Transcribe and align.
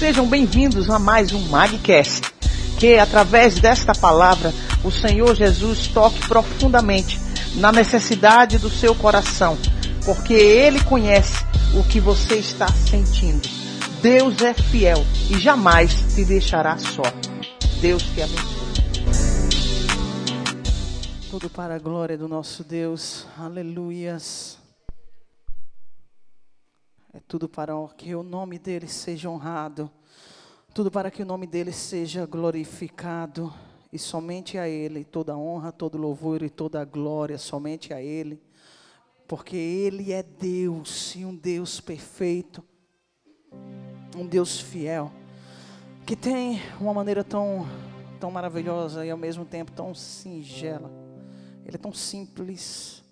Sejam 0.00 0.26
bem-vindos 0.26 0.88
a 0.88 0.98
mais 0.98 1.30
um 1.34 1.50
Magcast. 1.50 2.22
Que 2.78 2.94
através 2.94 3.60
desta 3.60 3.92
palavra 3.94 4.50
o 4.82 4.90
Senhor 4.90 5.36
Jesus 5.36 5.88
toque 5.88 6.26
profundamente 6.26 7.20
na 7.56 7.70
necessidade 7.70 8.56
do 8.56 8.70
seu 8.70 8.94
coração, 8.94 9.58
porque 10.06 10.32
Ele 10.32 10.82
conhece 10.84 11.44
o 11.78 11.84
que 11.84 12.00
você 12.00 12.36
está 12.36 12.66
sentindo. 12.68 13.46
Deus 14.00 14.40
é 14.40 14.54
fiel 14.54 15.04
e 15.28 15.38
jamais 15.38 15.92
te 16.14 16.24
deixará 16.24 16.78
só. 16.78 17.02
Deus 17.82 18.02
te 18.02 18.22
abençoe. 18.22 18.70
Tudo 21.30 21.50
para 21.50 21.74
a 21.74 21.78
glória 21.78 22.16
do 22.16 22.26
nosso 22.26 22.64
Deus. 22.64 23.26
Aleluias. 23.38 24.59
É 27.12 27.18
tudo 27.26 27.48
para 27.48 27.74
que 27.96 28.14
o 28.14 28.22
nome 28.22 28.56
dele 28.56 28.86
seja 28.86 29.28
honrado. 29.28 29.90
Tudo 30.72 30.92
para 30.92 31.10
que 31.10 31.22
o 31.22 31.26
nome 31.26 31.44
dele 31.44 31.72
seja 31.72 32.24
glorificado. 32.24 33.52
E 33.92 33.98
somente 33.98 34.56
a 34.56 34.68
ele 34.68 35.02
toda 35.02 35.36
honra, 35.36 35.72
todo 35.72 35.98
louvor 35.98 36.40
e 36.44 36.48
toda 36.48 36.84
glória, 36.84 37.36
somente 37.36 37.92
a 37.92 38.00
ele. 38.00 38.40
Porque 39.26 39.56
ele 39.56 40.12
é 40.12 40.22
Deus 40.22 41.16
e 41.16 41.24
um 41.24 41.34
Deus 41.34 41.80
perfeito. 41.80 42.62
Um 44.16 44.24
Deus 44.24 44.60
fiel. 44.60 45.10
Que 46.06 46.14
tem 46.14 46.60
uma 46.80 46.94
maneira 46.94 47.24
tão, 47.24 47.66
tão 48.20 48.30
maravilhosa 48.30 49.04
e 49.04 49.10
ao 49.10 49.18
mesmo 49.18 49.44
tempo 49.44 49.72
tão 49.72 49.92
singela. 49.96 50.92
Ele 51.66 51.74
é 51.74 51.78
tão 51.78 51.92
simples 51.92 53.02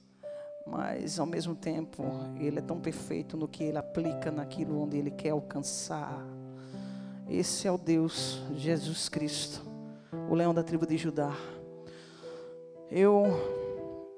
mas 0.70 1.18
ao 1.18 1.26
mesmo 1.26 1.54
tempo 1.54 2.04
ele 2.38 2.58
é 2.58 2.62
tão 2.62 2.78
perfeito 2.78 3.36
no 3.36 3.48
que 3.48 3.64
ele 3.64 3.78
aplica 3.78 4.30
naquilo 4.30 4.82
onde 4.82 4.98
ele 4.98 5.10
quer 5.10 5.30
alcançar. 5.30 6.24
Esse 7.28 7.66
é 7.66 7.72
o 7.72 7.78
Deus 7.78 8.42
Jesus 8.54 9.08
Cristo, 9.08 9.62
o 10.30 10.34
leão 10.34 10.52
da 10.52 10.62
tribo 10.62 10.86
de 10.86 10.96
Judá. 10.96 11.32
Eu 12.90 13.24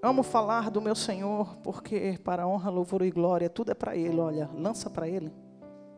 amo 0.02 0.22
falar 0.22 0.70
do 0.70 0.80
meu 0.80 0.94
Senhor 0.94 1.56
porque 1.62 2.18
para 2.22 2.46
honra, 2.46 2.70
louvor 2.70 3.02
e 3.02 3.10
glória, 3.10 3.48
tudo 3.48 3.70
é 3.70 3.74
para 3.74 3.96
ele, 3.96 4.18
olha, 4.18 4.50
lança 4.54 4.90
para 4.90 5.08
ele. 5.08 5.32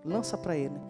Lança 0.04 0.36
para 0.36 0.56
ele. 0.56 0.80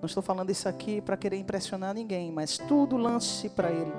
Não 0.00 0.06
estou 0.06 0.22
falando 0.22 0.50
isso 0.50 0.68
aqui 0.68 1.00
para 1.00 1.16
querer 1.16 1.36
impressionar 1.36 1.94
ninguém, 1.94 2.32
mas 2.32 2.58
tudo 2.58 2.96
lance 2.96 3.48
para 3.48 3.70
ele. 3.70 3.92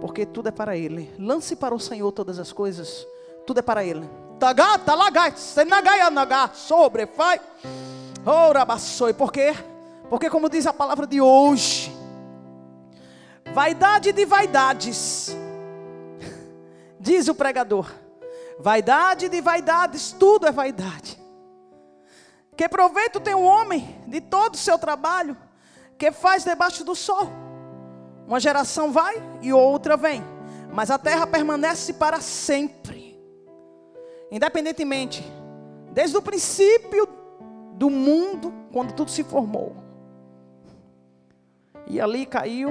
Porque 0.00 0.24
tudo 0.24 0.48
é 0.48 0.52
para 0.52 0.76
ele. 0.76 1.12
Lance 1.18 1.56
para 1.56 1.74
o 1.74 1.80
Senhor 1.80 2.10
todas 2.12 2.38
as 2.38 2.52
coisas. 2.52 3.06
Tudo 3.46 3.58
é 3.58 3.62
para 3.62 3.84
ele 3.84 4.08
Tagata 4.38 4.94
lagai, 4.94 5.32
senagaia 5.36 6.10
naga, 6.10 6.50
sobre, 6.54 7.06
vai. 7.06 7.40
Ora 8.24 8.64
bassoi, 8.64 9.12
por 9.12 9.32
quê? 9.32 9.54
Porque 10.08 10.30
como 10.30 10.48
diz 10.48 10.66
a 10.66 10.72
palavra 10.72 11.06
de 11.06 11.20
hoje, 11.20 11.94
vaidade 13.52 14.12
de 14.12 14.24
vaidades, 14.24 15.36
diz 17.00 17.26
o 17.28 17.34
pregador, 17.34 17.90
vaidade 18.60 19.28
de 19.28 19.40
vaidades, 19.40 20.12
tudo 20.12 20.46
é 20.46 20.52
vaidade. 20.52 21.18
Que 22.56 22.68
proveito 22.68 23.20
tem 23.20 23.34
um 23.34 23.44
homem 23.44 24.00
de 24.06 24.20
todo 24.20 24.54
o 24.54 24.58
seu 24.58 24.78
trabalho 24.78 25.36
que 25.96 26.12
faz 26.12 26.44
debaixo 26.44 26.84
do 26.84 26.94
sol? 26.94 27.28
Uma 28.26 28.40
geração 28.40 28.92
vai 28.92 29.22
e 29.40 29.52
outra 29.52 29.96
vem, 29.96 30.22
mas 30.72 30.90
a 30.90 30.98
terra 30.98 31.26
permanece 31.26 31.92
para 31.92 32.20
sempre. 32.20 32.97
Independentemente, 34.30 35.24
desde 35.92 36.16
o 36.16 36.22
princípio 36.22 37.08
do 37.74 37.88
mundo, 37.88 38.52
quando 38.72 38.92
tudo 38.92 39.10
se 39.10 39.24
formou. 39.24 39.76
E 41.86 42.00
ali 42.00 42.26
caiu 42.26 42.70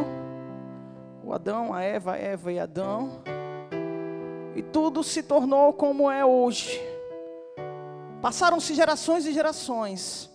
o 1.24 1.34
Adão, 1.34 1.74
a 1.74 1.82
Eva, 1.82 2.14
a 2.14 2.18
Eva 2.18 2.52
e 2.52 2.60
Adão. 2.60 3.22
E 4.56 4.62
tudo 4.62 5.04
se 5.04 5.24
tornou 5.24 5.74
como 5.74 6.10
é 6.10 6.26
hoje. 6.26 6.80
Passaram-se 8.22 8.74
gerações 8.74 9.26
e 9.26 9.34
gerações, 9.34 10.30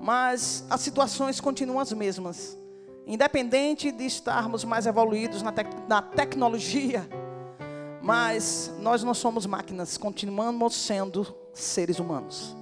mas 0.00 0.64
as 0.70 0.80
situações 0.80 1.40
continuam 1.40 1.80
as 1.80 1.92
mesmas. 1.92 2.56
Independente 3.06 3.90
de 3.90 4.04
estarmos 4.04 4.64
mais 4.64 4.86
evoluídos 4.86 5.42
na, 5.42 5.52
na 5.88 6.02
tecnologia, 6.02 7.06
mas 8.02 8.72
nós 8.80 9.04
não 9.04 9.14
somos 9.14 9.46
máquinas, 9.46 9.96
continuamos 9.96 10.74
sendo 10.74 11.34
seres 11.54 12.00
humanos. 12.00 12.56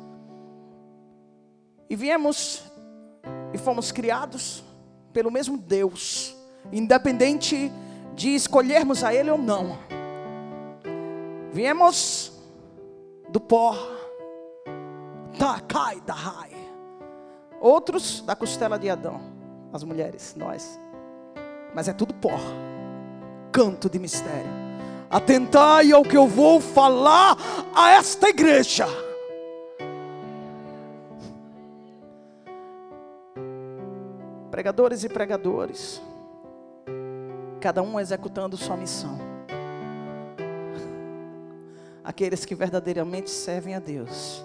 E 1.88 1.96
viemos 1.96 2.62
e 3.52 3.58
fomos 3.58 3.90
criados 3.90 4.62
pelo 5.12 5.30
mesmo 5.30 5.56
Deus, 5.56 6.36
independente 6.70 7.72
de 8.14 8.34
escolhermos 8.34 9.02
a 9.02 9.14
Ele 9.14 9.30
ou 9.30 9.38
não. 9.38 9.78
Viemos 11.52 12.32
do 13.30 13.40
pó, 13.40 13.74
Takai 15.38 16.00
Dahai. 16.02 16.50
Outros 17.60 18.20
da 18.20 18.36
costela 18.36 18.78
de 18.78 18.88
Adão, 18.90 19.20
as 19.72 19.82
mulheres, 19.82 20.34
nós. 20.36 20.78
Mas 21.74 21.88
é 21.88 21.92
tudo 21.92 22.12
pó, 22.14 22.38
canto 23.50 23.88
de 23.88 23.98
mistério. 23.98 24.59
Atentai 25.10 25.90
ao 25.90 26.04
que 26.04 26.16
eu 26.16 26.28
vou 26.28 26.60
falar 26.60 27.36
a 27.74 27.90
esta 27.90 28.28
igreja. 28.28 28.86
Pregadores 34.52 35.02
e 35.02 35.08
pregadores, 35.08 36.00
cada 37.60 37.82
um 37.82 37.98
executando 37.98 38.56
sua 38.56 38.76
missão. 38.76 39.18
Aqueles 42.04 42.44
que 42.44 42.54
verdadeiramente 42.54 43.30
servem 43.30 43.74
a 43.74 43.80
Deus, 43.80 44.44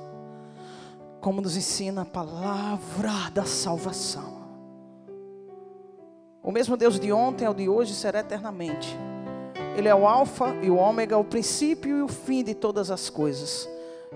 como 1.21 1.41
nos 1.41 1.55
ensina 1.55 2.01
a 2.01 2.05
palavra 2.05 3.29
da 3.31 3.45
salvação. 3.45 4.45
O 6.41 6.51
mesmo 6.51 6.75
Deus 6.75 6.99
de 6.99 7.11
ontem 7.11 7.45
é 7.45 7.49
o 7.49 7.53
de 7.53 7.69
hoje 7.69 7.93
será 7.93 8.21
eternamente. 8.21 8.97
Ele 9.77 9.87
é 9.87 9.95
o 9.95 10.07
alfa 10.07 10.55
e 10.61 10.69
o 10.69 10.77
ômega, 10.77 11.17
o 11.17 11.23
princípio 11.23 11.97
e 11.97 12.01
o 12.01 12.07
fim 12.07 12.43
de 12.43 12.53
todas 12.53 12.89
as 12.89 13.09
coisas. 13.09 13.69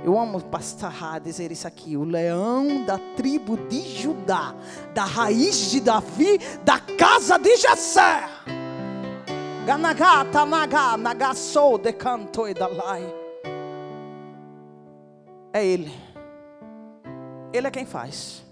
Eu 0.03 0.17
amo 0.17 0.41
pastar 0.41 1.19
dizer 1.19 1.51
isso 1.51 1.67
aqui, 1.67 1.97
o 1.97 2.05
leão 2.05 2.85
da 2.85 2.97
tribo 3.17 3.57
de 3.67 3.81
Judá, 3.81 4.55
da 4.93 5.03
raiz 5.03 5.69
de 5.69 5.81
Davi, 5.81 6.39
da 6.63 6.79
casa 6.79 7.37
de 7.37 7.57
Jessé. 7.57 8.23
Ganagata 9.65 10.45
naga 10.45 10.95
nagasou 10.95 11.77
de 11.77 11.91
canto 11.91 12.47
e 12.47 12.53
dalai. 12.53 13.03
É 15.51 15.65
ele. 15.65 15.91
Ele 17.51 17.67
é 17.67 17.71
quem 17.71 17.85
faz. 17.85 18.45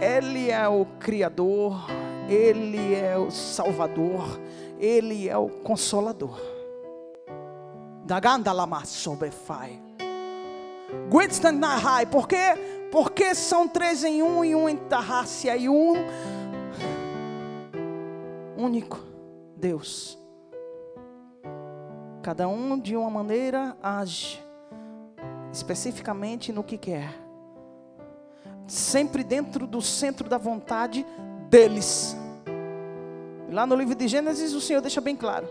Ele 0.00 0.50
é 0.50 0.66
o 0.68 0.86
criador, 0.98 1.86
ele 2.28 2.94
é 2.94 3.18
o 3.18 3.30
salvador, 3.30 4.38
ele 4.78 5.28
é 5.28 5.36
o 5.36 5.48
consolador. 5.48 6.38
Por 12.06 12.26
quê? 12.26 12.36
Porque 12.90 13.34
são 13.34 13.68
três 13.68 14.02
em 14.02 14.22
um 14.22 14.44
e 14.44 14.54
um 14.54 14.68
em 14.68 14.76
Tarrácia 14.76 15.56
e 15.56 15.68
um 15.68 15.94
único 18.56 18.98
Deus. 19.56 20.18
Cada 22.22 22.48
um 22.48 22.78
de 22.78 22.96
uma 22.96 23.10
maneira 23.10 23.76
age 23.82 24.42
especificamente 25.52 26.52
no 26.52 26.62
que 26.62 26.76
quer. 26.76 27.14
Sempre 28.66 29.24
dentro 29.24 29.66
do 29.66 29.80
centro 29.80 30.28
da 30.28 30.38
vontade 30.38 31.06
deles. 31.48 32.16
Lá 33.50 33.66
no 33.66 33.74
livro 33.74 33.94
de 33.94 34.06
Gênesis, 34.06 34.52
o 34.52 34.60
Senhor 34.60 34.80
deixa 34.80 35.00
bem 35.00 35.16
claro: 35.16 35.48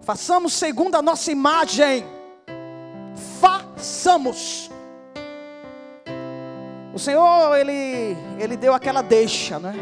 façamos 0.00 0.52
segundo 0.52 0.94
a 0.96 1.02
nossa 1.02 1.30
imagem. 1.30 2.04
Façamos. 3.40 4.70
O 6.92 6.98
Senhor, 6.98 7.56
Ele, 7.56 8.16
Ele 8.38 8.56
deu 8.56 8.74
aquela 8.74 9.02
deixa, 9.02 9.58
né? 9.58 9.74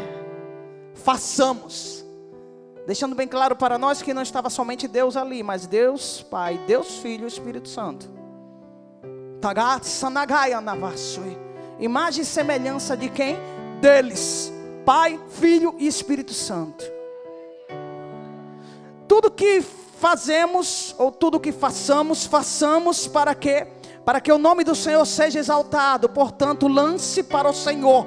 Façamos. 0.93 2.05
Deixando 2.85 3.15
bem 3.15 3.27
claro 3.27 3.55
para 3.55 3.77
nós 3.77 4.01
que 4.01 4.13
não 4.13 4.21
estava 4.21 4.49
somente 4.49 4.87
Deus 4.87 5.17
ali, 5.17 5.43
mas 5.43 5.65
Deus 5.65 6.21
Pai, 6.21 6.59
Deus 6.67 6.99
Filho 6.99 7.25
e 7.25 7.27
Espírito 7.27 7.67
Santo. 7.67 8.09
Imagem 11.79 12.21
e 12.21 12.25
semelhança 12.25 12.95
de 12.95 13.09
quem? 13.09 13.37
Deles. 13.81 14.56
Pai, 14.87 15.19
Filho 15.27 15.75
e 15.77 15.85
Espírito 15.85 16.33
Santo. 16.33 16.85
Tudo 19.05 19.29
que 19.29 19.61
fazemos 19.61 20.95
ou 20.97 21.11
tudo 21.11 21.41
que 21.41 21.51
façamos, 21.51 22.25
façamos 22.25 23.05
para 23.05 23.35
quê? 23.35 23.67
para 24.05 24.21
que 24.21 24.31
o 24.31 24.37
nome 24.37 24.63
do 24.63 24.73
Senhor 24.73 25.05
seja 25.05 25.37
exaltado. 25.37 26.07
Portanto, 26.07 26.65
lance 26.69 27.21
para 27.21 27.49
o 27.49 27.53
Senhor 27.53 28.05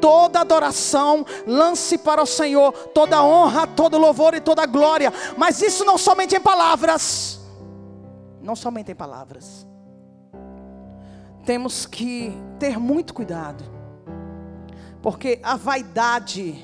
toda 0.00 0.40
adoração, 0.40 1.26
lance 1.46 1.98
para 1.98 2.22
o 2.22 2.26
Senhor 2.26 2.72
toda 2.94 3.22
honra, 3.22 3.66
todo 3.66 3.98
louvor 3.98 4.32
e 4.32 4.40
toda 4.40 4.64
glória. 4.64 5.12
Mas 5.36 5.60
isso 5.60 5.84
não 5.84 5.98
somente 5.98 6.34
em 6.34 6.40
palavras, 6.40 7.38
não 8.40 8.56
somente 8.56 8.90
em 8.90 8.94
palavras. 8.94 9.66
Temos 11.44 11.84
que 11.84 12.32
ter 12.58 12.80
muito 12.80 13.12
cuidado, 13.12 13.75
porque 15.06 15.38
a 15.40 15.54
vaidade 15.54 16.60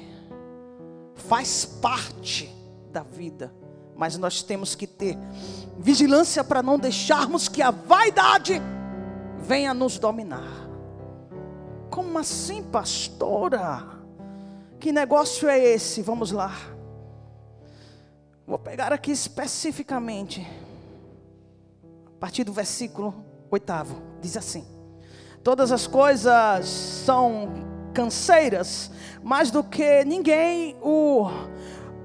faz 1.14 1.64
parte 1.64 2.52
da 2.90 3.04
vida, 3.04 3.54
mas 3.94 4.18
nós 4.18 4.42
temos 4.42 4.74
que 4.74 4.84
ter 4.84 5.16
vigilância 5.78 6.42
para 6.42 6.60
não 6.60 6.76
deixarmos 6.76 7.46
que 7.48 7.62
a 7.62 7.70
vaidade 7.70 8.60
venha 9.38 9.72
nos 9.72 9.96
dominar. 9.96 10.68
Como 11.88 12.18
assim, 12.18 12.64
pastora? 12.64 13.86
Que 14.80 14.90
negócio 14.90 15.48
é 15.48 15.56
esse? 15.60 16.02
Vamos 16.02 16.32
lá. 16.32 16.52
Vou 18.44 18.58
pegar 18.58 18.92
aqui 18.92 19.12
especificamente, 19.12 20.44
a 22.16 22.18
partir 22.18 22.42
do 22.42 22.52
versículo 22.52 23.14
oitavo, 23.52 24.02
diz 24.20 24.36
assim: 24.36 24.66
Todas 25.44 25.70
as 25.70 25.86
coisas 25.86 26.66
são 26.66 27.70
canseiras, 27.92 28.90
mais 29.22 29.50
do 29.50 29.62
que 29.62 30.04
ninguém 30.04 30.76
o 30.82 31.30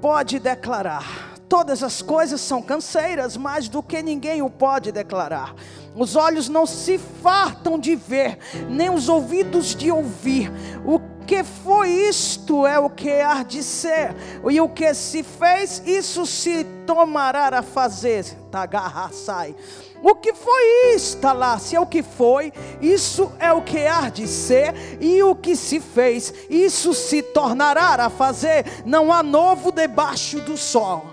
pode 0.01 0.39
declarar. 0.39 1.35
Todas 1.49 1.81
as 1.81 2.01
coisas 2.01 2.41
são 2.41 2.61
canseiras, 2.61 3.37
mais 3.37 3.69
do 3.69 3.81
que 3.81 4.01
ninguém 4.01 4.41
o 4.41 4.49
pode 4.49 4.91
declarar. 4.91 5.55
Os 5.95 6.15
olhos 6.15 6.49
não 6.49 6.65
se 6.65 6.97
fartam 6.97 7.79
de 7.79 7.95
ver, 7.95 8.37
nem 8.69 8.89
os 8.89 9.07
ouvidos 9.07 9.73
de 9.73 9.89
ouvir. 9.89 10.51
O 10.85 10.99
que 11.27 11.43
foi 11.43 11.89
isto 11.89 12.65
é 12.65 12.79
o 12.79 12.89
que 12.89 13.11
há 13.11 13.43
de 13.43 13.61
ser, 13.61 14.15
e 14.49 14.61
o 14.61 14.69
que 14.69 14.93
se 14.93 15.21
fez, 15.21 15.83
isso 15.85 16.25
se 16.25 16.63
tomará 16.85 17.59
a 17.59 17.61
fazer. 17.61 18.23
Tagarra 18.49 19.11
sai. 19.11 19.53
O 20.01 20.15
que 20.15 20.33
foi 20.33 20.95
isto 20.95 21.27
lá? 21.33 21.59
Se 21.59 21.75
é 21.75 21.79
o 21.81 21.85
que 21.85 22.01
foi, 22.01 22.53
isso 22.81 23.31
é 23.39 23.51
o 23.51 23.61
que 23.61 23.85
há 23.85 24.09
de 24.09 24.25
ser, 24.25 24.73
e 25.01 25.21
o 25.21 25.35
que 25.35 25.55
se 25.55 25.81
fez, 25.81 26.33
isso 26.49 26.93
se 26.93 27.21
tornará 27.21 28.05
a 28.05 28.09
fazer. 28.09 28.83
Não 28.85 29.11
há 29.11 29.21
novo 29.21 29.71
debaixo 29.71 30.39
do 30.39 30.55
sol. 30.55 31.07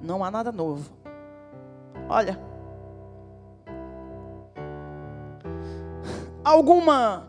Não 0.00 0.24
há 0.24 0.30
nada 0.30 0.50
novo. 0.50 0.88
Olha, 2.08 2.40
alguma 6.42 7.27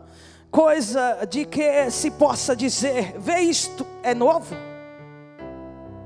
coisa 0.50 1.26
de 1.28 1.44
que 1.44 1.90
se 1.90 2.10
possa 2.10 2.54
dizer: 2.56 3.14
vê 3.18 3.40
isto 3.40 3.86
é 4.02 4.14
novo? 4.14 4.54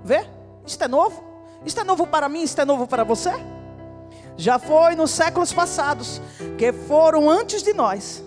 Vê? 0.05 0.27
Isto 0.67 0.85
é 0.85 0.89
novo? 0.89 1.23
Isto 1.65 1.81
é 1.81 1.85
novo 1.85 2.07
para 2.07 2.29
mim, 2.29 2.43
isto 2.43 2.61
é 2.61 2.65
novo 2.65 2.87
para 2.87 3.05
você? 3.05 3.33
Já 4.37 4.59
foi 4.59 4.95
nos 4.95 5.11
séculos 5.11 5.53
passados, 5.53 6.21
que 6.59 6.73
foram 6.73 7.31
antes 7.31 7.63
de 7.63 7.73
nós. 7.73 8.23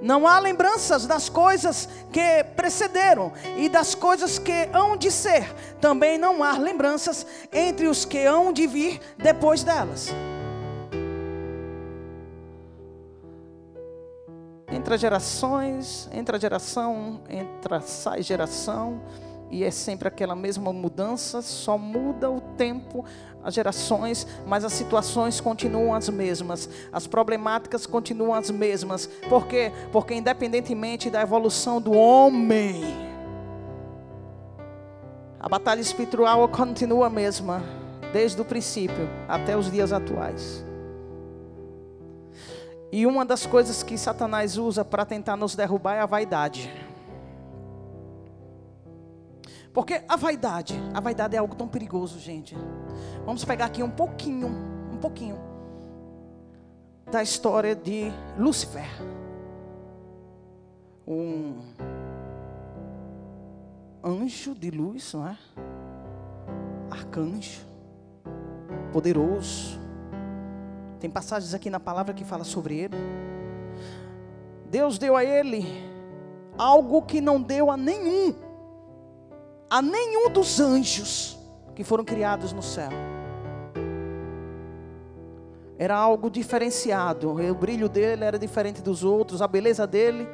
Não 0.00 0.26
há 0.26 0.38
lembranças 0.38 1.06
das 1.06 1.28
coisas 1.28 1.86
que 2.10 2.42
precederam 2.56 3.32
e 3.56 3.68
das 3.68 3.94
coisas 3.94 4.38
que 4.38 4.68
hão 4.72 4.96
de 4.96 5.10
ser. 5.10 5.52
Também 5.80 6.16
não 6.16 6.42
há 6.42 6.56
lembranças 6.56 7.26
entre 7.52 7.86
os 7.86 8.06
que 8.06 8.24
hão 8.24 8.52
de 8.52 8.66
vir 8.66 9.00
depois 9.18 9.62
delas. 9.62 10.10
Entra 14.80 14.96
gerações, 14.96 16.08
entra 16.10 16.40
geração, 16.40 17.20
entra 17.28 17.82
sai 17.82 18.22
geração, 18.22 18.98
e 19.50 19.62
é 19.62 19.70
sempre 19.70 20.08
aquela 20.08 20.34
mesma 20.34 20.72
mudança, 20.72 21.42
só 21.42 21.76
muda 21.76 22.30
o 22.30 22.40
tempo, 22.40 23.04
as 23.44 23.52
gerações, 23.52 24.26
mas 24.46 24.64
as 24.64 24.72
situações 24.72 25.38
continuam 25.38 25.94
as 25.94 26.08
mesmas, 26.08 26.66
as 26.90 27.06
problemáticas 27.06 27.84
continuam 27.84 28.32
as 28.32 28.50
mesmas. 28.50 29.06
Por 29.28 29.46
quê? 29.46 29.70
Porque 29.92 30.14
independentemente 30.14 31.10
da 31.10 31.20
evolução 31.20 31.78
do 31.78 31.92
homem, 31.92 32.82
a 35.38 35.46
batalha 35.46 35.82
espiritual 35.82 36.48
continua 36.48 37.08
a 37.08 37.10
mesma, 37.10 37.62
desde 38.14 38.40
o 38.40 38.46
princípio 38.46 39.10
até 39.28 39.54
os 39.54 39.70
dias 39.70 39.92
atuais. 39.92 40.69
E 42.92 43.06
uma 43.06 43.24
das 43.24 43.46
coisas 43.46 43.82
que 43.82 43.96
Satanás 43.96 44.56
usa 44.56 44.84
para 44.84 45.04
tentar 45.04 45.36
nos 45.36 45.54
derrubar 45.54 45.94
é 45.94 46.00
a 46.00 46.06
vaidade. 46.06 46.70
Porque 49.72 50.02
a 50.08 50.16
vaidade, 50.16 50.74
a 50.92 51.00
vaidade 51.00 51.36
é 51.36 51.38
algo 51.38 51.54
tão 51.54 51.68
perigoso, 51.68 52.18
gente. 52.18 52.56
Vamos 53.24 53.44
pegar 53.44 53.66
aqui 53.66 53.82
um 53.82 53.90
pouquinho, 53.90 54.48
um 54.92 54.96
pouquinho 54.96 55.38
da 57.10 57.22
história 57.22 57.74
de 57.74 58.12
Lúcifer. 58.36 58.88
Um 61.06 61.58
anjo 64.04 64.54
de 64.54 64.70
luz, 64.70 65.12
não 65.12 65.26
é? 65.26 65.36
Arcanjo, 66.90 67.60
poderoso. 68.92 69.79
Tem 71.00 71.10
passagens 71.10 71.54
aqui 71.54 71.70
na 71.70 71.80
palavra 71.80 72.14
que 72.14 72.24
fala 72.24 72.44
sobre 72.44 72.78
ele. 72.78 72.96
Deus 74.66 74.98
deu 74.98 75.16
a 75.16 75.24
ele 75.24 75.66
algo 76.56 77.02
que 77.02 77.20
não 77.20 77.40
deu 77.40 77.70
a 77.70 77.76
nenhum 77.76 78.34
a 79.70 79.80
nenhum 79.80 80.28
dos 80.28 80.58
anjos 80.58 81.38
que 81.76 81.84
foram 81.84 82.04
criados 82.04 82.52
no 82.52 82.60
céu. 82.60 82.90
Era 85.78 85.96
algo 85.96 86.28
diferenciado, 86.28 87.30
o 87.30 87.54
brilho 87.54 87.88
dele 87.88 88.24
era 88.24 88.38
diferente 88.38 88.82
dos 88.82 89.02
outros, 89.04 89.40
a 89.40 89.46
beleza 89.46 89.86
dele, 89.86 90.28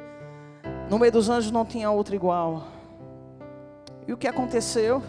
no 0.89 0.97
meio 0.97 1.11
dos 1.11 1.29
anjos 1.29 1.51
não 1.51 1.63
tinha 1.63 1.89
outro 1.89 2.15
igual. 2.15 2.63
E 4.07 4.11
o 4.11 4.17
que 4.17 4.27
aconteceu? 4.27 5.01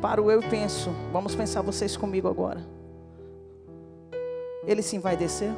Para 0.00 0.22
o 0.22 0.30
eu 0.30 0.40
penso, 0.42 0.90
vamos 1.10 1.34
pensar 1.34 1.62
vocês 1.62 1.96
comigo 1.96 2.28
agora. 2.28 2.75
Ele 4.66 4.82
sim 4.82 4.98
vai 4.98 5.16
descer? 5.16 5.52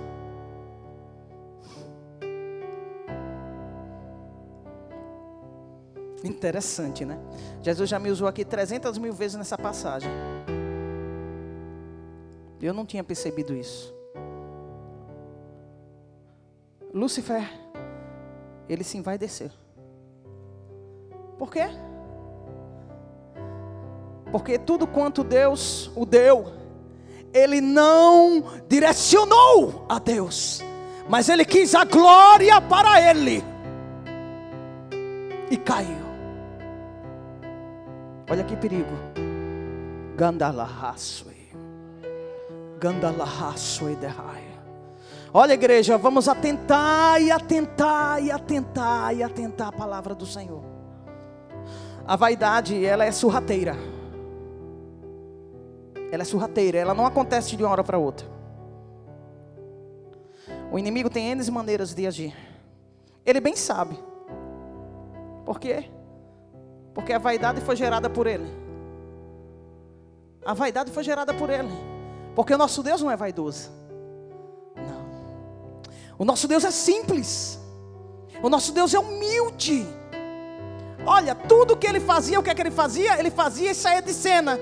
Interessante, 6.22 7.04
né? 7.04 7.18
Jesus 7.62 7.88
já 7.88 7.98
me 7.98 8.10
usou 8.10 8.28
aqui 8.28 8.44
300 8.44 8.98
mil 8.98 9.12
vezes 9.12 9.36
nessa 9.36 9.56
passagem. 9.56 10.10
Eu 12.60 12.74
não 12.74 12.84
tinha 12.84 13.04
percebido 13.04 13.54
isso. 13.54 13.94
Lúcifer, 16.92 17.48
ele 18.68 18.82
sim 18.82 19.00
vai 19.00 19.16
descer. 19.16 19.52
Por 21.38 21.50
quê? 21.50 21.68
Porque 24.32 24.58
tudo 24.58 24.86
quanto 24.86 25.22
Deus 25.22 25.90
o 25.94 26.04
deu, 26.04 26.46
ele 27.32 27.60
não 27.60 28.42
direcionou 28.68 29.84
a 29.88 29.98
Deus, 29.98 30.62
mas 31.08 31.28
ele 31.28 31.44
quis 31.44 31.74
a 31.74 31.84
glória 31.84 32.60
para 32.60 33.10
ele 33.10 33.42
e 35.50 35.56
caiu. 35.56 36.08
Olha 38.30 38.44
que 38.44 38.56
perigo. 38.56 38.92
Gandalahasui. 40.16 41.48
Gandalahasui 42.78 43.96
derrai. 43.96 44.48
Olha, 45.32 45.52
igreja, 45.52 45.98
vamos 45.98 46.28
atentar 46.28 47.20
e 47.20 47.30
atentar 47.30 48.22
e 48.22 48.30
atentar 48.30 49.14
e 49.14 49.22
atentar 49.22 49.68
a 49.68 49.72
palavra 49.72 50.14
do 50.14 50.26
Senhor. 50.26 50.62
A 52.06 52.16
vaidade, 52.16 52.84
ela 52.84 53.04
é 53.04 53.12
surrateira. 53.12 53.76
Ela 56.10 56.22
é 56.22 56.24
surrateira, 56.24 56.78
ela 56.78 56.94
não 56.94 57.06
acontece 57.06 57.56
de 57.56 57.62
uma 57.62 57.70
hora 57.70 57.84
para 57.84 57.98
outra. 57.98 58.26
O 60.70 60.78
inimigo 60.78 61.08
tem 61.08 61.30
N 61.30 61.50
maneiras 61.50 61.94
de 61.94 62.06
agir. 62.06 62.34
Ele 63.24 63.40
bem 63.40 63.56
sabe. 63.56 63.98
Por 65.44 65.58
quê? 65.58 65.90
Porque 66.94 67.12
a 67.12 67.18
vaidade 67.18 67.60
foi 67.60 67.76
gerada 67.76 68.08
por 68.08 68.26
ele. 68.26 68.46
A 70.44 70.54
vaidade 70.54 70.90
foi 70.90 71.04
gerada 71.04 71.32
por 71.34 71.50
ele. 71.50 71.70
Porque 72.34 72.54
o 72.54 72.58
nosso 72.58 72.82
Deus 72.82 73.02
não 73.02 73.10
é 73.10 73.16
vaidoso. 73.16 73.70
Não. 74.76 75.06
O 76.18 76.24
nosso 76.24 76.48
Deus 76.48 76.64
é 76.64 76.70
simples. 76.70 77.58
O 78.42 78.48
nosso 78.48 78.72
Deus 78.72 78.94
é 78.94 78.98
humilde. 78.98 79.86
Olha, 81.04 81.34
tudo 81.34 81.76
que 81.76 81.86
ele 81.86 82.00
fazia, 82.00 82.38
o 82.38 82.42
que 82.42 82.50
é 82.50 82.54
que 82.54 82.60
ele 82.60 82.70
fazia? 82.70 83.18
Ele 83.18 83.30
fazia 83.30 83.70
e 83.70 83.74
saía 83.74 84.02
de 84.02 84.12
cena. 84.12 84.58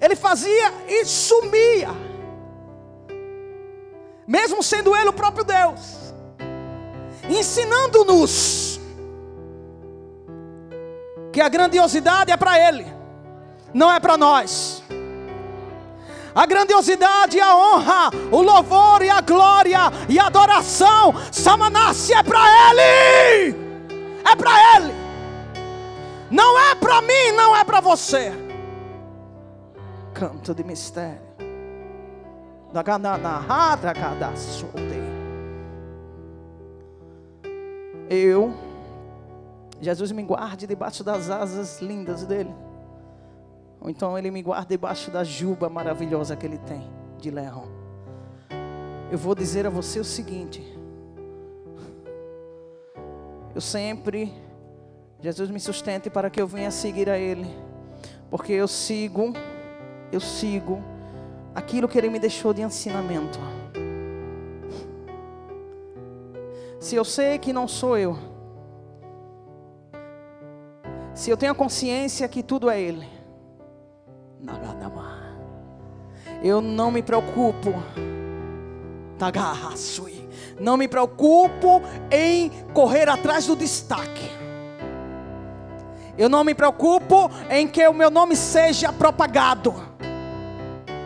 Ele 0.00 0.16
fazia 0.16 0.72
e 0.88 1.04
sumia. 1.04 1.90
Mesmo 4.26 4.62
sendo 4.62 4.94
ele 4.96 5.08
o 5.08 5.12
próprio 5.12 5.44
Deus. 5.44 6.14
Ensinando-nos 7.28 8.80
que 11.32 11.40
a 11.40 11.48
grandiosidade 11.48 12.30
é 12.30 12.36
para 12.36 12.58
ele, 12.58 12.86
não 13.72 13.90
é 13.90 13.98
para 13.98 14.16
nós. 14.16 14.82
A 16.34 16.46
grandiosidade, 16.46 17.38
a 17.38 17.54
honra, 17.54 18.10
o 18.30 18.40
louvor 18.40 19.02
e 19.02 19.10
a 19.10 19.20
glória 19.20 19.80
e 20.08 20.18
a 20.18 20.26
adoração, 20.26 21.14
Samanassi 21.30 22.14
é 22.14 22.22
para 22.22 22.40
ele. 22.70 23.54
É 24.24 24.34
para 24.34 24.76
ele. 24.76 24.94
Não 26.30 26.58
é 26.58 26.74
para 26.74 27.02
mim, 27.02 27.32
não 27.34 27.54
é 27.54 27.62
para 27.64 27.80
você. 27.80 28.32
Canto 30.22 30.54
de 30.54 30.62
mistério. 30.62 31.20
Eu, 38.08 38.54
Jesus 39.80 40.12
me 40.12 40.22
guarde 40.22 40.64
debaixo 40.64 41.02
das 41.02 41.28
asas 41.28 41.80
lindas 41.82 42.24
dele. 42.24 42.54
Ou 43.80 43.90
então 43.90 44.16
ele 44.16 44.30
me 44.30 44.40
guarda 44.44 44.68
debaixo 44.68 45.10
da 45.10 45.24
juba 45.24 45.68
maravilhosa 45.68 46.36
que 46.36 46.46
ele 46.46 46.58
tem 46.58 46.88
de 47.18 47.28
leão. 47.28 47.64
Eu 49.10 49.18
vou 49.18 49.34
dizer 49.34 49.66
a 49.66 49.70
você 49.70 49.98
o 49.98 50.04
seguinte: 50.04 50.62
eu 53.52 53.60
sempre 53.60 54.32
Jesus 55.20 55.50
me 55.50 55.58
sustente 55.58 56.08
para 56.08 56.30
que 56.30 56.40
eu 56.40 56.46
venha 56.46 56.70
seguir 56.70 57.10
a 57.10 57.18
Ele, 57.18 57.48
porque 58.30 58.52
eu 58.52 58.68
sigo, 58.68 59.32
eu 60.12 60.20
sigo 60.20 60.84
aquilo 61.54 61.88
que 61.88 61.96
Ele 61.96 62.10
me 62.10 62.18
deixou 62.18 62.52
de 62.52 62.60
ensinamento. 62.62 63.38
Se 66.78 66.94
eu 66.94 67.04
sei 67.04 67.38
que 67.38 67.52
não 67.52 67.66
sou 67.66 67.96
eu, 67.96 68.18
se 71.14 71.30
eu 71.30 71.36
tenho 71.36 71.52
a 71.52 71.54
consciência 71.54 72.28
que 72.28 72.42
tudo 72.42 72.68
é 72.68 72.80
Ele, 72.80 73.08
eu 76.42 76.60
não 76.60 76.90
me 76.90 77.02
preocupo, 77.02 77.72
não 80.60 80.76
me 80.76 80.88
preocupo 80.88 81.80
em 82.10 82.50
correr 82.74 83.08
atrás 83.08 83.46
do 83.46 83.56
destaque. 83.56 84.30
Eu 86.18 86.28
não 86.28 86.44
me 86.44 86.54
preocupo 86.54 87.30
em 87.48 87.66
que 87.66 87.86
o 87.88 87.94
meu 87.94 88.10
nome 88.10 88.36
seja 88.36 88.92
propagado. 88.92 89.91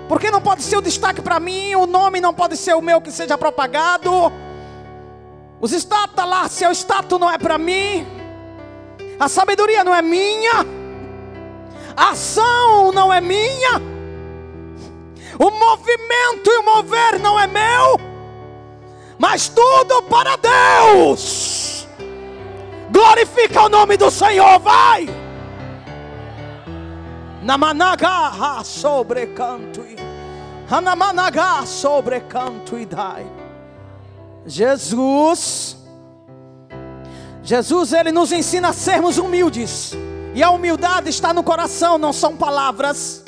Porque 0.09 0.31
não 0.31 0.41
pode 0.41 0.63
ser 0.63 0.77
o 0.77 0.83
destaque 0.83 1.21
para 1.21 1.41
mim, 1.41 1.75
o 1.75 1.87
nome 1.87 2.21
não 2.21 2.33
pode 2.33 2.57
ser 2.57 2.75
o 2.75 2.83
meu 2.83 3.01
que 3.01 3.11
seja 3.11 3.37
propagado. 3.37 4.33
Os 5.61 5.73
status 5.73 6.25
lá, 6.25 6.49
seu 6.49 6.71
status 6.71 7.19
não 7.19 7.31
é 7.31 7.39
para 7.39 7.59
mim. 7.59 8.07
A 9.19 9.29
sabedoria 9.29 9.83
não 9.83 9.95
é 9.95 10.03
minha. 10.03 10.65
A 11.97 12.11
ação 12.11 12.93
não 12.93 13.13
é 13.13 13.21
minha. 13.21 13.81
O 15.39 15.51
movimento 15.51 16.51
e 16.51 16.59
o 16.59 16.63
mover 16.63 17.19
não 17.19 17.39
é 17.39 17.47
meu. 17.47 17.99
Mas 19.19 19.49
tudo 19.49 20.03
para 20.03 20.37
Deus. 20.37 21.89
Glorifica 22.91 23.63
o 23.63 23.69
nome 23.69 23.97
do 23.97 24.11
Senhor, 24.11 24.59
vai. 24.61 25.25
Namanaga 27.47 28.65
sobre 28.65 29.29
canto. 29.29 29.87
Hanamanaga 30.69 31.65
sobre 31.65 32.19
canto 32.23 32.76
e 32.76 32.85
dai. 32.85 33.25
Jesus. 34.45 35.76
Jesus, 37.45 37.93
ele 37.93 38.11
nos 38.11 38.33
ensina 38.33 38.71
a 38.71 38.73
sermos 38.73 39.17
humildes. 39.17 39.93
E 40.35 40.43
a 40.43 40.50
humildade 40.50 41.09
está 41.09 41.33
no 41.33 41.45
coração, 41.45 41.97
não 41.97 42.12
são 42.12 42.37
palavras. 42.37 43.25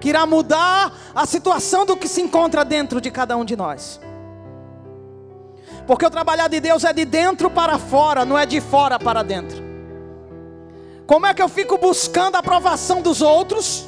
Que 0.00 0.08
irá 0.08 0.24
mudar 0.24 0.90
a 1.14 1.26
situação 1.26 1.84
do 1.84 1.98
que 1.98 2.08
se 2.08 2.22
encontra 2.22 2.64
dentro 2.64 3.02
de 3.02 3.10
cada 3.10 3.36
um 3.36 3.44
de 3.44 3.54
nós. 3.54 4.00
Porque 5.86 6.06
o 6.06 6.10
trabalhar 6.10 6.48
de 6.48 6.58
Deus 6.58 6.84
é 6.84 6.92
de 6.94 7.04
dentro 7.04 7.50
para 7.50 7.78
fora, 7.78 8.24
não 8.24 8.38
é 8.38 8.46
de 8.46 8.62
fora 8.62 8.98
para 8.98 9.22
dentro. 9.22 9.69
Como 11.10 11.26
é 11.26 11.34
que 11.34 11.42
eu 11.42 11.48
fico 11.48 11.76
buscando 11.76 12.36
a 12.36 12.38
aprovação 12.38 13.02
dos 13.02 13.20
outros? 13.20 13.84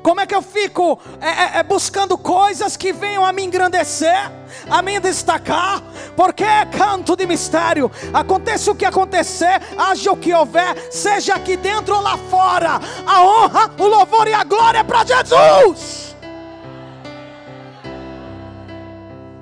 Como 0.00 0.20
é 0.20 0.26
que 0.28 0.34
eu 0.34 0.40
fico 0.40 0.96
é, 1.20 1.26
é, 1.26 1.58
é, 1.58 1.62
buscando 1.64 2.16
coisas 2.16 2.76
que 2.76 2.92
venham 2.92 3.24
a 3.26 3.32
me 3.32 3.42
engrandecer, 3.42 4.30
a 4.70 4.80
me 4.80 5.00
destacar? 5.00 5.82
Porque 6.14 6.44
é 6.44 6.64
canto 6.66 7.16
de 7.16 7.26
mistério. 7.26 7.90
Aconteça 8.14 8.70
o 8.70 8.76
que 8.76 8.84
acontecer, 8.84 9.60
haja 9.76 10.12
o 10.12 10.16
que 10.16 10.32
houver, 10.32 10.76
seja 10.92 11.34
aqui 11.34 11.56
dentro 11.56 11.96
ou 11.96 12.00
lá 12.00 12.16
fora, 12.16 12.80
a 13.04 13.24
honra, 13.24 13.72
o 13.76 13.88
louvor 13.88 14.28
e 14.28 14.32
a 14.32 14.44
glória 14.44 14.78
é 14.78 14.84
para 14.84 15.04
Jesus. 15.04 16.14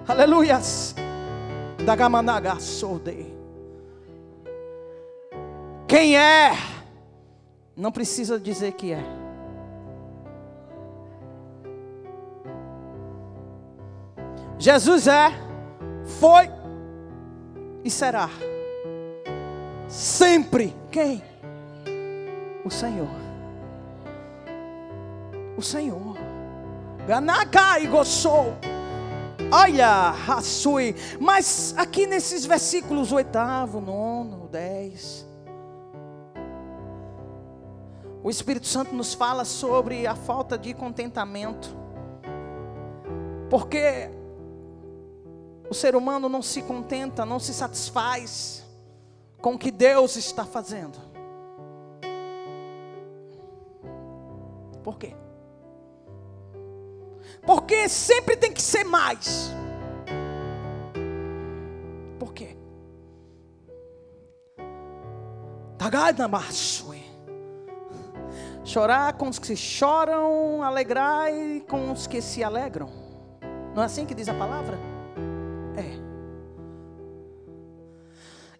Aleluias. 0.09 0.95
Dagamanaga 1.85 2.59
Sode. 2.59 3.27
Quem 5.87 6.17
é? 6.17 6.78
Não 7.79 7.93
precisa 7.93 8.41
dizer 8.41 8.73
que 8.73 8.93
é. 8.93 9.05
Jesus 14.59 15.07
é, 15.07 15.31
foi 16.19 16.51
e 17.85 17.89
será. 17.89 18.29
Sempre. 19.87 20.75
Quem? 20.91 21.23
O 22.65 22.71
Senhor. 22.71 23.09
O 25.57 25.63
Senhor. 25.63 26.19
Ganaka 27.07 27.79
e 27.79 27.87
gostou. 27.87 28.57
Olha, 29.53 30.11
Rassui. 30.11 30.97
Mas 31.21 31.75
aqui 31.77 32.09
nesses 32.09 32.45
versículos 32.45 33.13
oitavo, 33.13 33.81
nono, 33.81 34.49
dez. 34.49 35.28
O 38.23 38.31
Espírito 38.31 38.67
Santo 38.67 38.95
nos 38.95 39.15
fala 39.15 39.45
sobre 39.45 40.07
a 40.07 40.15
falta 40.15 40.59
de 40.59 40.75
contentamento. 40.75 41.77
Porque 43.49 44.11
o 45.71 45.75
ser 45.75 45.95
humano 45.95 46.29
não 46.29 46.43
se 46.43 46.63
contenta, 46.63 47.25
não 47.25 47.39
se 47.39 47.55
satisfaz 47.55 48.65
com 49.41 49.55
o 49.55 49.59
que 49.59 49.71
Deus 49.71 50.17
está 50.17 50.45
fazendo. 50.45 50.99
Por 54.83 54.99
quê? 54.99 55.15
Porque 57.47 57.89
sempre 57.89 58.37
tem 58.37 58.53
que 58.53 58.63
ser 58.63 58.85
mais. 58.85 59.53
Por 62.19 62.33
quê? 62.33 62.57
Chorar 68.69 69.15
com 69.15 69.31
os 69.31 69.39
que 69.39 69.57
choram, 69.57 70.63
alegrar 70.63 71.31
com 71.67 71.91
os 71.91 72.07
que 72.07 72.21
se 72.21 72.45
alegram. 72.45 72.91
Não 73.75 73.83
é 73.83 73.87
assim 73.87 74.05
que 74.05 74.15
diz 74.15 74.29
a 74.29 74.35
palavra? 74.35 74.79
É. 75.75 75.99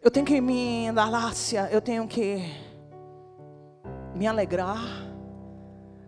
Eu 0.03 0.11
tenho 0.11 0.25
que 0.25 0.41
me 0.41 0.87
endalácia, 0.87 1.69
eu 1.71 1.83
tenho 1.83 2.09
que 2.09 2.43
me 4.15 4.27
alegrar 4.27 4.81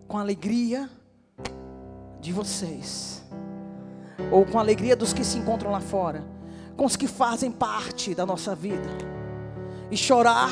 com 0.07 0.17
alegria 0.17 0.89
de 2.19 2.33
vocês, 2.33 3.23
ou 4.31 4.47
com 4.47 4.57
a 4.57 4.61
alegria 4.61 4.95
dos 4.95 5.13
que 5.13 5.23
se 5.23 5.37
encontram 5.37 5.69
lá 5.69 5.79
fora, 5.79 6.23
com 6.75 6.85
os 6.85 6.95
que 6.95 7.05
fazem 7.05 7.51
parte 7.51 8.15
da 8.15 8.25
nossa 8.25 8.55
vida, 8.55 8.89
e 9.91 9.95
chorar 9.95 10.49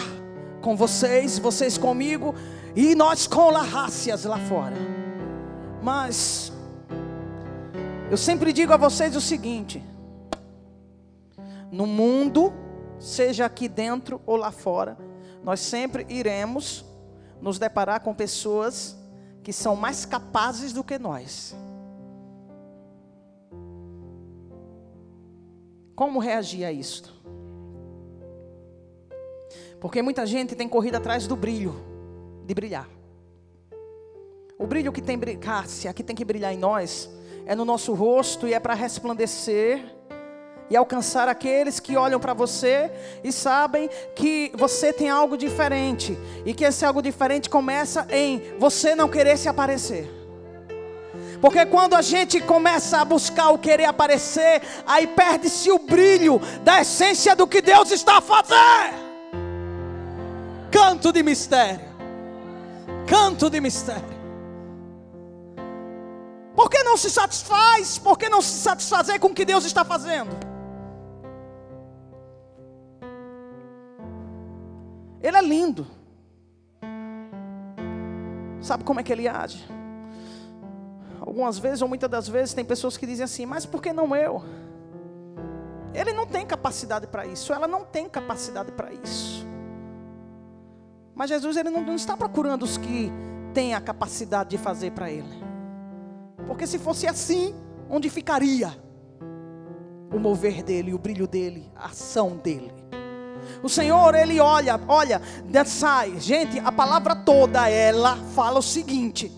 com 0.61 0.75
vocês, 0.75 1.39
vocês 1.39 1.79
comigo, 1.79 2.35
e 2.75 2.95
nós 2.95 3.27
com 3.27 3.49
larrácias 3.49 4.25
lá 4.25 4.37
fora. 4.37 4.75
Mas 5.81 6.51
eu 8.09 8.17
sempre 8.17 8.51
digo 8.51 8.73
a 8.73 8.77
vocês 8.77 9.15
o 9.15 9.21
seguinte: 9.21 9.83
no 11.71 11.85
mundo, 11.85 12.51
seja 12.99 13.45
aqui 13.45 13.67
dentro 13.67 14.21
ou 14.25 14.35
lá 14.35 14.51
fora, 14.51 14.97
nós 15.43 15.59
sempre 15.59 16.05
iremos 16.09 16.85
nos 17.41 17.57
deparar 17.57 18.01
com 18.01 18.13
pessoas 18.13 18.97
que 19.43 19.53
são 19.53 19.75
mais 19.75 20.05
capazes 20.05 20.73
do 20.73 20.83
que 20.83 20.99
nós. 20.99 21.55
Como 25.95 26.19
reagir 26.19 26.65
a 26.65 26.71
isto? 26.71 27.13
Porque 29.79 30.01
muita 30.01 30.25
gente 30.25 30.55
tem 30.55 30.67
corrido 30.67 30.95
atrás 30.95 31.27
do 31.27 31.35
brilho, 31.35 31.75
de 32.49 32.55
brilhar. 32.55 32.89
O 34.57 34.65
brilho 34.65 34.91
que 34.91 35.03
tem, 35.03 35.19
Cássia, 35.37 35.93
que 35.93 36.03
tem 36.03 36.15
que 36.15 36.25
brilhar 36.25 36.51
em 36.51 36.57
nós, 36.57 37.07
é 37.45 37.55
no 37.55 37.63
nosso 37.63 37.93
rosto 37.93 38.47
e 38.47 38.55
é 38.55 38.59
para 38.59 38.73
resplandecer 38.73 39.85
e 40.67 40.75
alcançar 40.75 41.27
aqueles 41.27 41.79
que 41.79 41.95
olham 41.95 42.19
para 42.19 42.33
você 42.33 42.91
e 43.23 43.31
sabem 43.31 43.87
que 44.15 44.51
você 44.55 44.91
tem 44.91 45.09
algo 45.09 45.37
diferente 45.37 46.17
e 46.43 46.51
que 46.55 46.63
esse 46.63 46.83
algo 46.83 47.03
diferente 47.03 47.51
começa 47.51 48.07
em 48.09 48.41
você 48.57 48.95
não 48.95 49.07
querer 49.07 49.37
se 49.37 49.47
aparecer. 49.47 50.09
Porque 51.39 51.67
quando 51.67 51.93
a 51.93 52.01
gente 52.01 52.41
começa 52.41 52.97
a 52.97 53.05
buscar 53.05 53.51
o 53.51 53.59
querer 53.59 53.85
aparecer, 53.85 54.63
aí 54.87 55.05
perde-se 55.05 55.69
o 55.69 55.77
brilho 55.77 56.41
da 56.63 56.81
essência 56.81 57.35
do 57.35 57.45
que 57.45 57.61
Deus 57.61 57.91
está 57.91 58.17
a 58.17 58.21
fazer. 58.21 58.91
Canto 60.71 61.13
de 61.13 61.21
mistério. 61.21 61.88
Canto 63.09 63.49
de 63.49 63.59
mistério. 63.59 64.19
Por 66.55 66.69
que 66.69 66.83
não 66.83 66.95
se 66.95 67.09
satisfaz? 67.09 67.97
Por 67.97 68.17
que 68.17 68.29
não 68.29 68.41
se 68.41 68.59
satisfazer 68.59 69.19
com 69.19 69.29
o 69.29 69.33
que 69.33 69.45
Deus 69.45 69.65
está 69.65 69.83
fazendo? 69.83 70.29
Ele 75.21 75.37
é 75.37 75.41
lindo. 75.41 75.87
Sabe 78.61 78.83
como 78.83 78.99
é 78.99 79.03
que 79.03 79.11
ele 79.11 79.27
age? 79.27 79.65
Algumas 81.19 81.57
vezes, 81.57 81.81
ou 81.81 81.87
muitas 81.87 82.09
das 82.09 82.27
vezes, 82.27 82.53
tem 82.53 82.63
pessoas 82.63 82.97
que 82.97 83.05
dizem 83.05 83.23
assim: 83.23 83.45
Mas 83.45 83.65
por 83.65 83.81
que 83.81 83.91
não 83.91 84.15
eu? 84.15 84.43
Ele 85.93 86.13
não 86.13 86.27
tem 86.27 86.45
capacidade 86.45 87.07
para 87.07 87.25
isso, 87.25 87.51
ela 87.51 87.67
não 87.67 87.83
tem 87.83 88.07
capacidade 88.07 88.71
para 88.71 88.93
isso. 88.93 89.48
Mas 91.19 91.31
Jesus 91.31 91.57
ele 91.57 91.69
não, 91.69 91.81
não 91.81 91.95
está 91.95 92.15
procurando 92.15 92.63
os 92.63 92.77
que 92.77 93.11
têm 93.53 93.73
a 93.73 93.81
capacidade 93.81 94.51
de 94.51 94.57
fazer 94.57 94.91
para 94.91 95.11
ele. 95.11 95.27
Porque 96.47 96.65
se 96.65 96.79
fosse 96.79 97.07
assim, 97.07 97.53
onde 97.89 98.09
ficaria 98.09 98.73
o 100.13 100.17
mover 100.17 100.63
dele, 100.63 100.93
o 100.93 100.97
brilho 100.97 101.27
dele, 101.27 101.69
a 101.75 101.87
ação 101.87 102.37
dele? 102.37 102.73
O 103.61 103.67
Senhor, 103.67 104.15
ele 104.15 104.39
olha, 104.39 104.79
olha, 104.87 105.21
sai. 105.65 106.17
Gente, 106.21 106.57
a 106.57 106.71
palavra 106.71 107.13
toda 107.13 107.69
ela 107.69 108.15
fala 108.33 108.59
o 108.59 108.63
seguinte: 108.63 109.29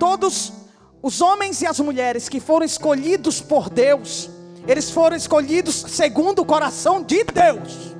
todos 0.00 0.52
os 1.00 1.20
homens 1.20 1.62
e 1.62 1.68
as 1.68 1.78
mulheres 1.78 2.28
que 2.28 2.40
foram 2.40 2.66
escolhidos 2.66 3.40
por 3.40 3.70
Deus, 3.70 4.28
eles 4.66 4.90
foram 4.90 5.16
escolhidos 5.16 5.76
segundo 5.86 6.42
o 6.42 6.44
coração 6.44 7.00
de 7.00 7.22
Deus. 7.22 7.95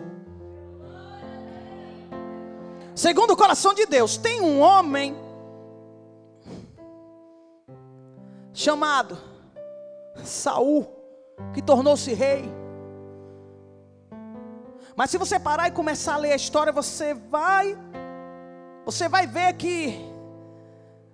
Segundo 2.96 3.32
o 3.32 3.36
coração 3.36 3.74
de 3.74 3.84
Deus, 3.84 4.16
tem 4.16 4.40
um 4.40 4.58
homem 4.58 5.14
chamado 8.54 9.18
Saul, 10.24 10.88
que 11.52 11.60
tornou-se 11.60 12.14
rei. 12.14 12.50
Mas 14.96 15.10
se 15.10 15.18
você 15.18 15.38
parar 15.38 15.68
e 15.68 15.72
começar 15.72 16.14
a 16.14 16.16
ler 16.16 16.32
a 16.32 16.36
história, 16.36 16.72
você 16.72 17.12
vai 17.12 17.76
você 18.86 19.10
vai 19.10 19.26
ver 19.26 19.52
que 19.54 20.00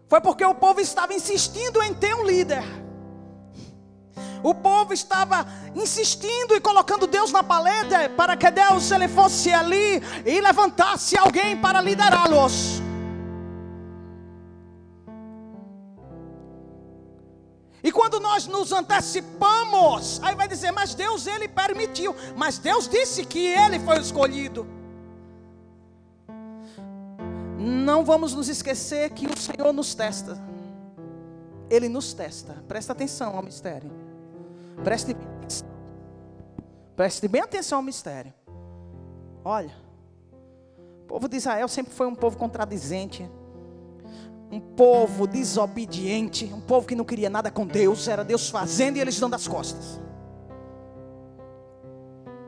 foi 0.07 0.21
porque 0.21 0.45
o 0.45 0.55
povo 0.55 0.81
estava 0.81 1.13
insistindo 1.15 1.83
em 1.83 1.93
ter 1.93 2.15
um 2.15 2.25
líder. 2.25 2.63
O 4.43 4.55
povo 4.55 4.93
estava 4.93 5.47
insistindo 5.75 6.55
e 6.55 6.61
colocando 6.61 7.07
Deus 7.07 7.31
na 7.31 7.43
paleta 7.43 8.09
para 8.11 8.37
que 8.37 8.51
Deus 8.51 8.91
ele 8.91 9.07
fosse 9.07 9.53
ali 9.53 10.03
e 10.27 10.41
levantasse 10.41 11.17
alguém 11.17 11.57
para 11.57 11.81
liderá-los. 11.81 12.83
E 17.85 17.91
quando 17.91 18.21
nós 18.21 18.47
nos 18.47 18.71
antecipamos, 18.71 20.21
aí 20.23 20.35
vai 20.37 20.47
dizer, 20.47 20.71
mas 20.71 20.95
Deus 20.95 21.27
ele 21.27 21.49
permitiu, 21.49 22.15
mas 22.37 22.59
Deus 22.59 22.89
disse 22.89 23.25
que 23.25 23.41
ele 23.41 23.81
foi 23.81 23.99
escolhido. 23.99 24.67
Não 27.59 28.05
vamos 28.05 28.35
nos 28.35 28.49
esquecer 28.49 29.11
que 29.11 29.27
o 29.27 29.37
Senhor 29.37 29.73
nos 29.73 29.95
testa. 29.95 30.41
Ele 31.69 31.89
nos 31.89 32.13
testa. 32.13 32.63
Presta 32.69 32.93
atenção 32.93 33.37
ao 33.37 33.43
mistério. 33.43 34.12
Preste 34.83 35.15
bem 35.15 35.29
atenção. 35.29 35.69
Preste 36.97 37.29
bem 37.29 37.43
atenção 37.43 37.79
ao 37.79 37.83
mistério. 37.83 38.33
Olha, 39.45 39.73
o 41.03 41.07
povo 41.07 41.29
de 41.29 41.37
Israel 41.37 41.69
sempre 41.69 41.93
foi 41.93 42.07
um 42.07 42.15
povo 42.15 42.37
contradizente 42.37 43.29
um 44.53 44.61
povo 44.61 45.27
desobediente, 45.27 46.45
um 46.45 46.61
povo 46.61 46.87
que 46.87 46.95
não 46.95 47.07
queria 47.07 47.31
nada 47.31 47.51
com 47.51 47.67
Deus, 47.67 48.07
era 48.07 48.23
Deus 48.23 48.51
fazendo 48.51 48.99
e 48.99 49.01
eles 49.01 49.19
dando 49.19 49.33
as 49.33 49.49
costas. 49.49 49.99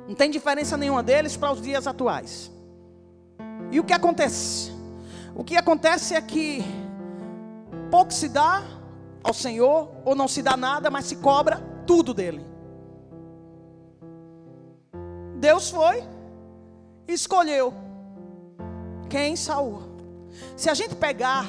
Não 0.06 0.14
tem 0.14 0.30
diferença 0.30 0.76
nenhuma 0.76 1.02
deles 1.02 1.34
para 1.34 1.50
os 1.50 1.62
dias 1.62 1.86
atuais. 1.86 2.52
E 3.72 3.80
o 3.80 3.84
que 3.84 3.94
acontece? 3.94 4.70
O 5.34 5.42
que 5.42 5.56
acontece 5.56 6.14
é 6.14 6.20
que 6.20 6.62
pouco 7.90 8.12
se 8.12 8.28
dá 8.28 8.62
ao 9.22 9.32
Senhor, 9.32 9.88
ou 10.04 10.14
não 10.14 10.28
se 10.28 10.42
dá 10.42 10.58
nada, 10.58 10.90
mas 10.90 11.06
se 11.06 11.16
cobra 11.16 11.73
tudo 11.86 12.12
dele. 12.14 12.44
Deus 15.38 15.70
foi 15.70 16.02
escolheu 17.06 17.72
quem 19.08 19.36
Saul. 19.36 19.82
Se 20.56 20.68
a 20.68 20.74
gente 20.74 20.94
pegar 20.96 21.46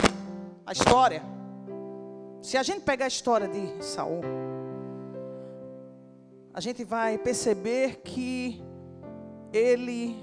a 0.66 0.72
história, 0.72 1.24
se 2.42 2.58
a 2.58 2.64
gente 2.64 2.82
pegar 2.82 3.06
a 3.06 3.08
história 3.08 3.48
de 3.48 3.84
Saul, 3.84 4.22
a 6.54 6.60
gente 6.60 6.84
vai 6.84 7.18
perceber 7.18 8.02
que 8.04 8.64
ele 9.52 10.16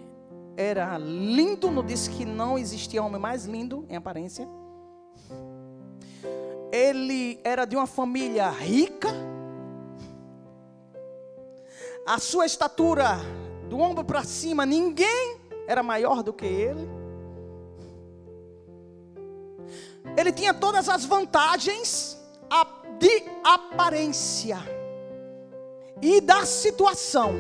era 0.57 0.97
lindo, 0.99 1.71
não 1.71 1.85
disse 1.85 2.11
que 2.11 2.25
não 2.25 2.59
existia 2.59 3.03
homem 3.03 3.21
mais 3.21 3.47
lindo 3.47 3.85
em 3.89 3.97
aparência. 3.97 4.49
Ele 6.71 7.39
era 7.45 7.65
de 7.65 7.77
uma 7.77 7.87
família 7.87 8.49
rica. 8.49 9.09
A 12.05 12.19
sua 12.19 12.47
estatura, 12.47 13.17
do 13.69 13.79
ombro 13.79 14.05
para 14.05 14.25
cima, 14.25 14.67
ninguém 14.67 15.41
era 15.67 15.83
maior 15.83 16.23
do 16.23 16.33
que 16.33 16.45
ele. 16.45 16.89
Ele 20.17 20.33
tinha 20.33 20.53
todas 20.53 20.89
as 20.89 21.05
vantagens 21.05 22.19
de 22.99 23.25
aparência 23.43 24.59
e 26.01 26.21
da 26.21 26.47
situação 26.47 27.35